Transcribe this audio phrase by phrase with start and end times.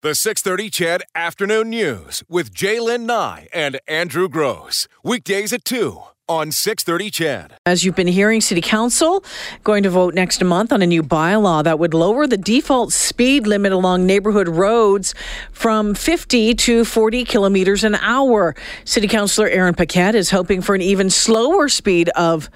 [0.00, 4.86] The 630 CHED Afternoon News with Jaylen Nye and Andrew Gross.
[5.02, 7.54] Weekdays at 2 on 630 CHED.
[7.66, 9.24] As you've been hearing, City Council
[9.64, 13.48] going to vote next month on a new bylaw that would lower the default speed
[13.48, 15.16] limit along neighborhood roads
[15.50, 18.54] from 50 to 40 kilometers an hour.
[18.84, 22.48] City Councilor Aaron Paquette is hoping for an even slower speed of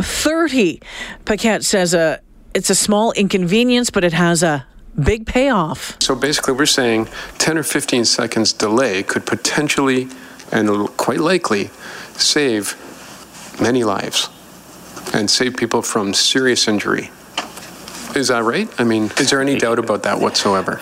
[0.00, 0.80] 30.
[1.24, 2.18] Paquette says uh,
[2.54, 4.64] it's a small inconvenience, but it has a
[5.02, 5.96] big payoff.
[6.00, 7.08] So basically, we're saying
[7.38, 10.08] 10 or 15 seconds delay could potentially
[10.52, 11.70] and quite likely
[12.14, 12.76] save
[13.60, 14.28] many lives
[15.12, 17.10] and save people from serious injury.
[18.14, 18.68] Is that right?
[18.78, 20.80] I mean, is there any doubt about that whatsoever?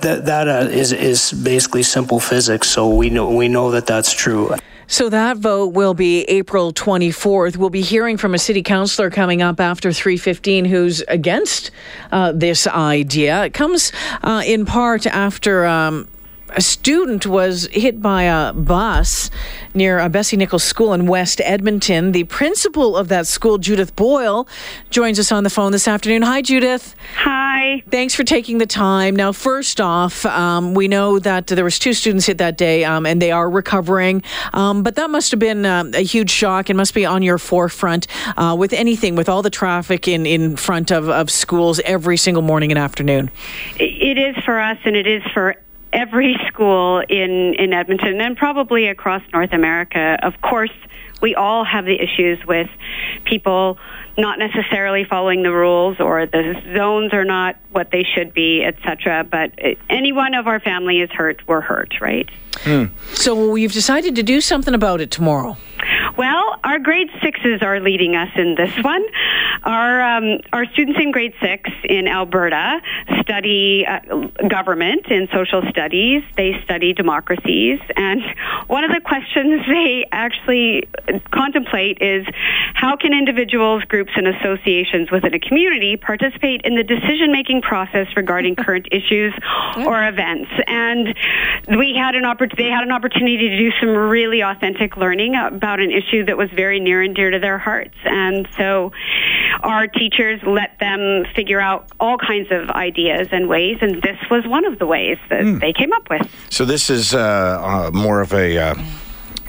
[0.00, 2.68] That, that uh, is is basically simple physics.
[2.68, 4.54] So we know we know that that's true.
[4.86, 7.56] So that vote will be April 24th.
[7.56, 11.70] We'll be hearing from a city councilor coming up after 3:15 who's against
[12.12, 13.44] uh, this idea.
[13.44, 13.92] It comes
[14.22, 16.08] uh, in part after um,
[16.54, 19.30] a student was hit by a bus
[19.74, 22.12] near a Bessie Nichols School in West Edmonton.
[22.12, 24.46] The principal of that school, Judith Boyle,
[24.90, 26.22] joins us on the phone this afternoon.
[26.22, 26.94] Hi, Judith.
[27.16, 27.82] Hi.
[27.90, 29.16] Thanks for taking the time.
[29.16, 33.04] Now, first off, um, we know that there was two students hit that day, um,
[33.06, 34.22] and they are recovering.
[34.52, 37.38] Um, but that must have been uh, a huge shock and must be on your
[37.38, 38.06] forefront
[38.36, 42.42] uh, with anything, with all the traffic in in front of, of schools every single
[42.42, 43.30] morning and afternoon.
[43.78, 45.56] It is for us, and it is for
[45.94, 50.18] every school in, in Edmonton and probably across North America.
[50.22, 50.72] Of course,
[51.22, 52.68] we all have the issues with
[53.24, 53.78] people
[54.18, 59.24] not necessarily following the rules or the zones are not what they should be, etc.
[59.24, 59.52] But
[59.88, 62.28] any one of our family is hurt, we're hurt, right?
[62.58, 62.84] Hmm.
[63.14, 65.56] So you've decided to do something about it tomorrow.
[66.16, 69.04] Well, our grade sixes are leading us in this one.
[69.64, 72.80] Our um, our students in grade six in Alberta
[73.20, 73.98] study uh,
[74.48, 76.22] government and social studies.
[76.36, 78.22] They study democracies, and
[78.68, 80.88] one of the questions they actually
[81.32, 82.24] contemplate is
[82.74, 88.06] how can individuals, groups, and associations within a community participate in the decision making process
[88.14, 89.34] regarding current issues
[89.78, 90.50] or events.
[90.68, 91.12] And
[91.76, 95.80] we had an oppor- they had an opportunity to do some really authentic learning about
[95.80, 97.94] an issue that was very near and dear to their hearts.
[98.04, 98.92] And so
[99.62, 104.46] our teachers let them figure out all kinds of ideas and ways, and this was
[104.46, 105.60] one of the ways that mm.
[105.60, 106.28] they came up with.
[106.50, 108.74] So this is uh, uh, more of a, uh,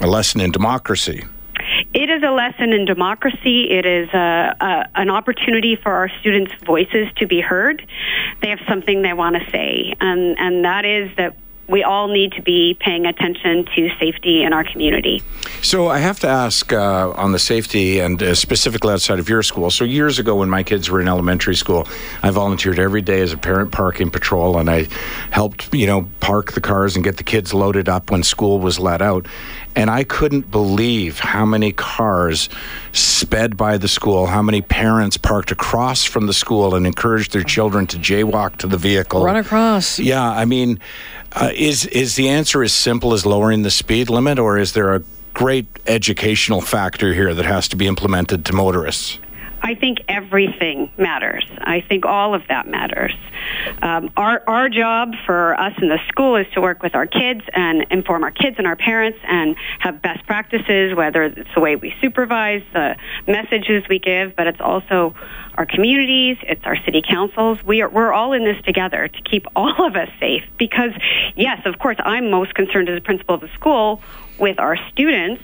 [0.00, 1.24] a lesson in democracy.
[1.94, 3.70] It is a lesson in democracy.
[3.70, 7.86] It is a, a, an opportunity for our students' voices to be heard.
[8.42, 11.36] They have something they want to say, and, and that is that
[11.68, 15.22] we all need to be paying attention to safety in our community.
[15.62, 19.42] So I have to ask uh, on the safety and uh, specifically outside of your
[19.42, 19.70] school.
[19.70, 21.88] So years ago, when my kids were in elementary school,
[22.22, 24.86] I volunteered every day as a parent parking patrol, and I
[25.30, 28.78] helped you know park the cars and get the kids loaded up when school was
[28.78, 29.26] let out.
[29.76, 32.48] And I couldn't believe how many cars
[32.92, 37.42] sped by the school, how many parents parked across from the school and encouraged their
[37.42, 39.22] children to jaywalk to the vehicle.
[39.22, 39.98] Run across.
[39.98, 40.80] Yeah, I mean,
[41.32, 44.94] uh, is is the answer as simple as lowering the speed limit, or is there
[44.94, 45.02] a
[45.34, 49.18] great educational factor here that has to be implemented to motorists?
[49.66, 51.44] I think everything matters.
[51.58, 53.12] I think all of that matters.
[53.82, 57.40] Um, our our job for us in the school is to work with our kids
[57.52, 61.74] and inform our kids and our parents and have best practices, whether it's the way
[61.74, 62.94] we supervise, the
[63.26, 65.16] messages we give, but it's also
[65.56, 67.60] our communities, it's our city councils.
[67.64, 70.44] We are we're all in this together to keep all of us safe.
[70.58, 70.92] Because
[71.34, 74.00] yes, of course, I'm most concerned as a principal of the school
[74.38, 75.42] with our students,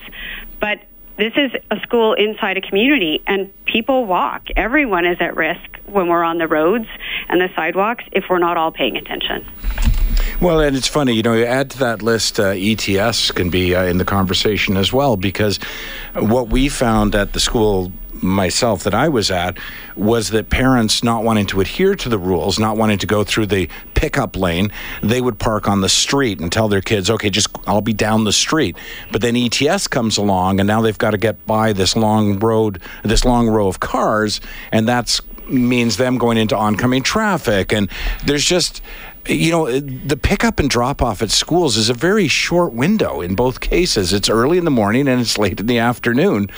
[0.61, 0.79] but
[1.23, 4.49] this is a school inside a community and people walk.
[4.57, 6.87] Everyone is at risk when we're on the roads
[7.29, 9.47] and the sidewalks if we're not all paying attention.
[10.41, 13.77] Well, and it's funny, you know, you add to that list, uh, ETS can be
[13.77, 15.59] uh, in the conversation as well, because
[16.15, 19.59] what we found at the school myself that I was at
[19.97, 23.47] was that parents not wanting to adhere to the rules, not wanting to go through
[23.47, 24.71] the pickup lane,
[25.03, 28.25] they would park on the street and tell their kids, okay, just I'll be down
[28.25, 28.77] the street.
[29.11, 32.81] But then ETS comes along and now they've got to get by this long road,
[33.03, 34.41] this long row of cars,
[34.71, 37.91] and that's means them going into oncoming traffic and
[38.25, 38.81] there's just
[39.29, 43.35] you know, the pickup and drop off at schools is a very short window in
[43.35, 44.13] both cases.
[44.13, 46.51] It's early in the morning and it's late in the afternoon.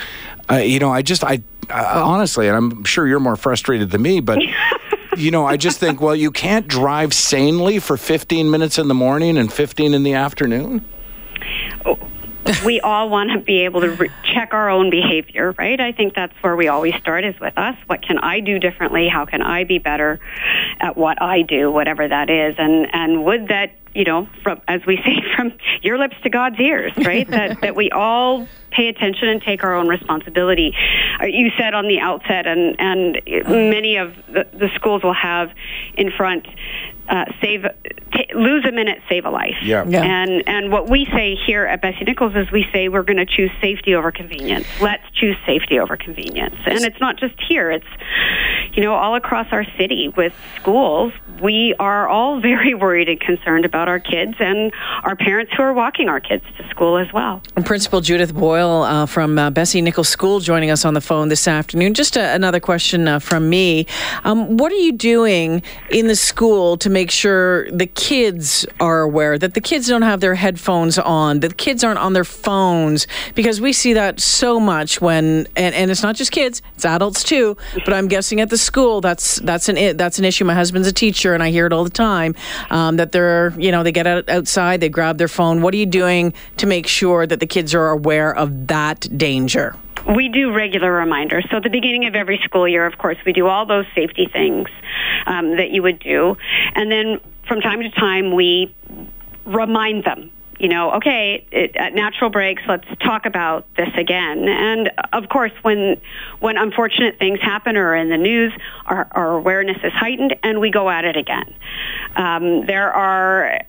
[0.50, 4.02] Uh, you know, I just, I, uh, honestly, and I'm sure you're more frustrated than
[4.02, 4.40] me, but.
[5.16, 8.94] you know, I just think, well, you can't drive sanely for 15 minutes in the
[8.94, 10.84] morning and 15 in the afternoon.
[12.64, 15.80] we all want to be able to re- check our own behavior, right?
[15.80, 17.76] I think that's where we always start is with us.
[17.86, 19.08] What can I do differently?
[19.08, 20.20] How can I be better
[20.80, 22.56] at what I do, whatever that is?
[22.58, 25.52] And and would that you know, from as we say, from
[25.82, 27.28] your lips to God's ears, right?
[27.28, 30.74] that that we all pay attention and take our own responsibility.
[31.20, 35.50] Uh, you said on the outset, and and many of the, the schools will have
[35.96, 36.46] in front
[37.08, 37.66] uh, save
[38.14, 39.56] t- lose a minute, save a life.
[39.62, 39.84] Yeah.
[39.86, 40.02] Yeah.
[40.02, 43.26] And and what we say here at Bessie Nichols is we say we're going to
[43.26, 44.66] choose safety over convenience.
[44.80, 46.56] Let's choose safety over convenience.
[46.64, 47.70] And it's not just here.
[47.70, 47.86] It's
[48.72, 51.12] you know all across our city with schools.
[51.42, 54.72] We are all very worried and concerned about our kids and
[55.02, 57.42] our parents who are walking our kids to school as well.
[57.64, 61.48] Principal Judith Boyle uh, from uh, Bessie Nichols School joining us on the phone this
[61.48, 61.94] afternoon.
[61.94, 63.86] Just a, another question uh, from me.
[64.24, 69.38] Um, what are you doing in the school to make sure the kids are aware
[69.38, 73.06] that the kids don't have their headphones on, that the kids aren't on their phones?
[73.34, 77.22] Because we see that so much when, and, and it's not just kids, it's adults
[77.22, 77.56] too.
[77.84, 80.44] But I'm guessing at the school that's that's an that's an issue.
[80.44, 82.34] My husband's a teacher, and I hear it all the time
[82.70, 85.62] um, that they're you know they get out, outside, they grab their phone.
[85.62, 89.76] What are you doing to make sure that the kids are aware of that danger?
[90.16, 91.46] We do regular reminders.
[91.50, 94.28] So at the beginning of every school year, of course, we do all those safety
[94.30, 94.68] things
[95.26, 96.36] um, that you would do.
[96.74, 98.74] And then from time to time, we
[99.46, 104.48] remind them you know, okay, it, at natural breaks, let's talk about this again.
[104.48, 106.00] And of course, when
[106.40, 108.52] when unfortunate things happen or in the news,
[108.86, 111.54] our, our awareness is heightened, and we go at it again.
[112.16, 113.60] Um, there are,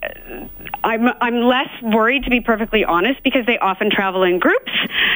[0.83, 4.71] I'm I'm less worried to be perfectly honest because they often travel in groups,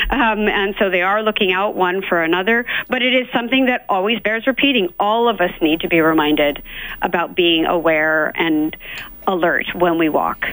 [0.09, 2.65] um, and so they are looking out one for another.
[2.87, 4.93] But it is something that always bears repeating.
[4.99, 6.63] All of us need to be reminded
[7.01, 8.75] about being aware and
[9.27, 10.45] alert when we walk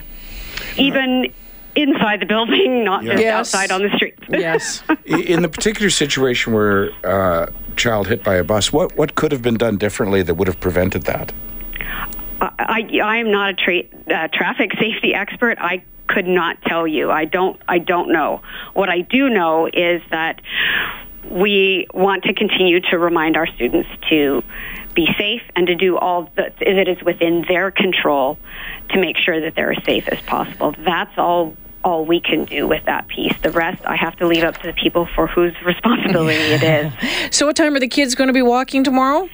[0.78, 1.32] even
[1.74, 3.54] inside the building, not just Yes.
[3.54, 4.14] outside on the street.
[4.30, 4.82] Yes.
[5.04, 7.46] in the particular situation where uh,
[7.76, 10.60] child hit by a bus, what what could have been done differently that would have
[10.60, 11.32] prevented that?
[12.40, 15.58] I, I am not a tra- uh, traffic safety expert.
[15.60, 17.10] I could not tell you.
[17.10, 17.60] I don't.
[17.68, 18.42] I don't know.
[18.74, 20.40] What I do know is that
[21.30, 24.42] we want to continue to remind our students to
[24.96, 28.38] be safe and to do all that is within their control
[28.88, 30.74] to make sure that they're as safe as possible.
[30.78, 31.54] That's all
[31.84, 33.32] all we can do with that piece.
[33.42, 36.92] The rest I have to leave up to the people for whose responsibility it is.
[37.30, 39.28] So, what time are the kids going to be walking tomorrow?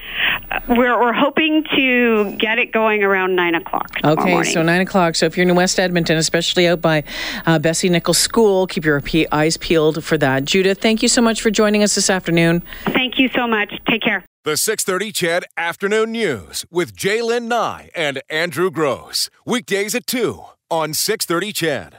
[0.69, 4.53] We're, we're hoping to get it going around 9 o'clock tomorrow Okay, morning.
[4.53, 5.15] so nine o'clock.
[5.15, 7.05] So if you're in West Edmonton, especially out by
[7.47, 10.45] uh, Bessie Nichols School, keep your pe- eyes peeled for that.
[10.45, 12.63] Judith, thank you so much for joining us this afternoon.
[12.85, 13.73] Thank you so much.
[13.89, 14.25] Take care.
[14.45, 19.31] The 630 CHED Afternoon News with Jaylen Nye and Andrew Gross.
[19.47, 21.91] Weekdays at 2 on 630 CHED.